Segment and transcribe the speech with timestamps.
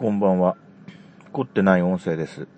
[0.00, 0.56] こんばんは。
[1.30, 2.48] 凝ってない音声です。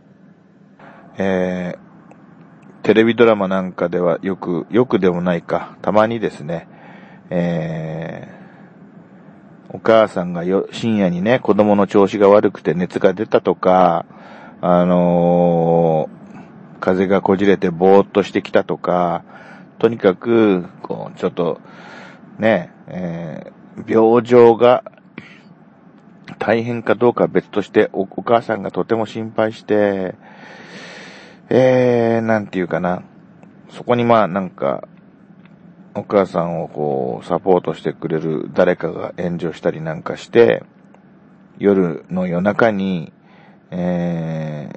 [1.19, 6.69] えー、テレビドラマなんかではよく、よくでもないか、たまにですね、
[7.31, 14.07] えー、お母さんがよ深夜にね、子供の調子が悪くて熱が出たとか、
[14.61, 19.25] あのー、風がこじれてぼーっとしてきたとか、
[19.81, 21.61] とにかく、こう、ちょっと、
[22.39, 24.85] ね、えー、病状が
[26.39, 30.15] 大変かどうかは別としてお、お母さんがとても心配して、
[31.49, 33.03] えー、なんていうかな。
[33.71, 34.87] そこにまあなんか、
[35.95, 40.63] お母さんをこう、サポートしてくれる誰かが援助したりなんかして、
[41.59, 43.13] 夜の夜中に、
[43.71, 44.71] え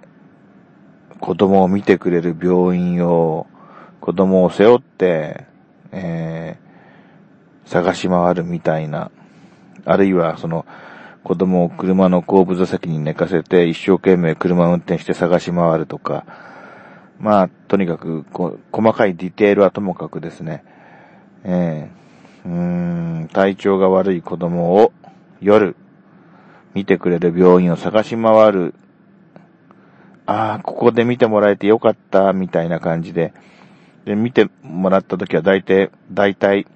[1.10, 3.48] ー、子供を見てくれる病院を、
[4.02, 5.46] 子供を背負って、
[5.92, 9.12] えー、探し回るみたいな、
[9.86, 10.66] あるいはその、
[11.26, 16.24] 子供を車の後部座席に寝かせて一生懸命車を運転して探し回るとか、
[17.20, 20.64] まあ、とにかくこ、細かいディテールはともかくですね、
[21.44, 24.94] えー、体調が悪い子供を
[25.42, 25.76] 夜、
[26.76, 28.76] 見てくれる病院を探し回る。
[30.28, 33.34] ああ、ここで見てもらえてよかった、みたいな感じで。
[34.06, 36.68] で、見てもらった時は大体、大体、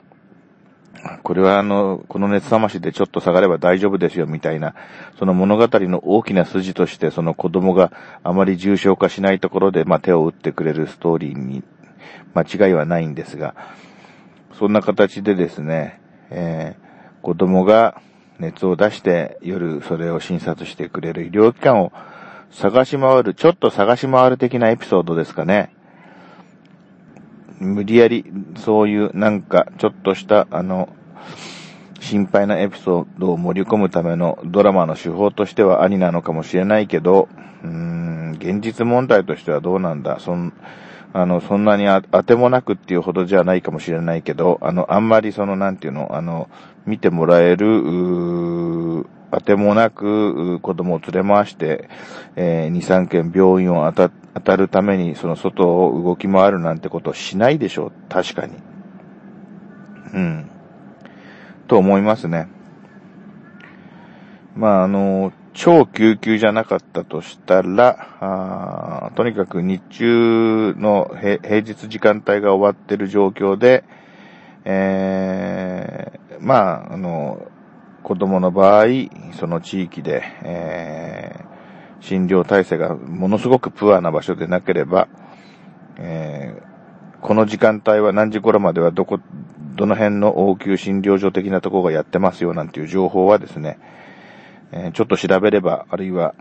[1.24, 4.76] これはあの、この熱冷ましでちょっと下がれば大丈夫ですよみたいな、
[5.18, 7.92] その物語の大きな筋として、その子供が
[8.24, 11.64] あまり重症化しないところで、まあ、手を打ってくれるストーリーに
[12.34, 13.56] 間違いはないんですが、
[14.58, 18.02] そんな形でですね、えー、子供が
[18.40, 21.92] 熱を出して夜それを診察してくれる医療機関を
[22.52, 25.74] 探し回る、ちょっと探し回る的なエピソードですかね。
[27.60, 28.26] 無理やり、
[28.58, 30.90] そういうなんか、ちょっとした、あの、
[32.00, 37.28] 心配なエピソードを盛り込むためのドラマの手法としてはありなのかもしれないけど、
[37.64, 40.20] うーん、現実問題としてはどうなんだ。
[40.20, 40.54] そん、
[41.12, 46.50] あの、そんなに当てもなくっていうほどじゃないかもしれないけど、あの、あんまりその、なんていうの、あの、
[46.86, 48.69] 見てもらえる、うー
[49.32, 51.90] 当てもなく、子供を連れ回して、
[52.36, 57.92] えー、2、3件病院を当た、当たるために、その外を動き回るなんてことをしないでしょう。
[58.10, 58.54] 確かに。
[60.14, 60.50] うん。
[61.68, 62.48] と思いますね。
[64.56, 73.84] まあ、あの、超救急じゃなかったとしたら、あとにかく日中の平日時間帯が終わってる状況で、
[74.66, 77.48] えー、まあ、あの、
[78.04, 78.86] 子供の場合、
[79.34, 85.08] その地域で、えー、診療体制がものすごくプアな場所でなければ、
[85.98, 89.20] えー、この時間帯は何時頃まではどこ、
[89.76, 93.80] どの辺の応急診療所的なところがやってますよなんていう情報はですね、
[94.72, 96.36] えー、ちょっと調べれば、あるいは、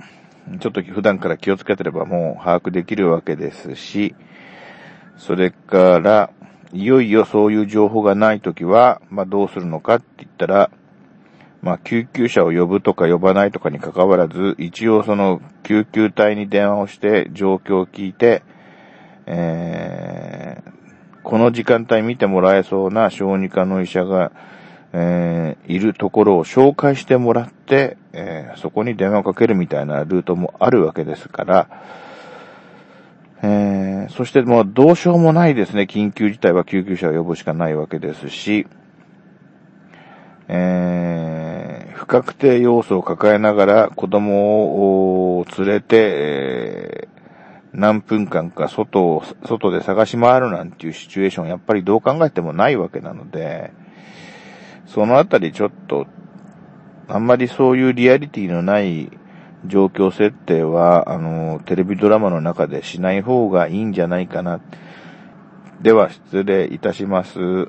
[0.60, 4.15] ちょっと普段から気をつけてればもう把握できるわけですし、
[5.16, 6.31] それから、
[6.72, 10.71] いよいよそういう情報がないときは、まあどうするのかって言ったら、
[11.61, 18.43] まあ、救急車を呼ぶとか呼ばないとかに関わらず、一応その救急隊に電話をして状況を聞いて、
[19.27, 24.33] えー、この時間帯見てもらえそうな小児科の医者が、
[24.93, 31.69] えー、いるところを紹介してもらって、えー、そこに電話をかけるみたいなルートもあるわけですから、
[33.43, 35.83] えー、そしてもうどうしようもないですね。
[35.83, 38.67] 緊急事態は救急車を呼ぶしかないわけですし、
[40.49, 41.38] えー、
[42.09, 45.97] 確定要素を抱えながら子供を連れて、
[47.07, 47.09] え、
[47.75, 53.73] 何分間か外を、外で探し回るなんていうシチュエーションやっぱりどう考えてもないわけなので、
[54.87, 56.07] そのあたりちょっと、
[57.09, 59.11] あんまりそういうリアリティのない
[59.67, 64.61] 状況設定は、あの、テレビドラマの中でしない方がいいんじゃないかな。
[65.83, 67.67] では、失礼いたします。